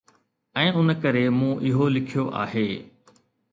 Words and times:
۽ 0.61 0.71
ان 0.79 0.89
ڪري 1.03 1.21
مون 1.37 1.53
اهو 1.73 1.91
لکيو 1.99 2.25
آهي 2.43 2.67